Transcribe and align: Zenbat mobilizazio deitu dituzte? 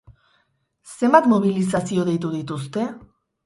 Zenbat 0.93 1.29
mobilizazio 1.35 2.09
deitu 2.11 2.35
dituzte? 2.41 2.91